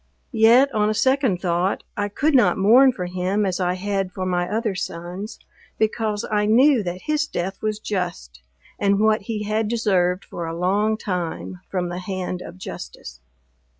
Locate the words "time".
10.97-11.61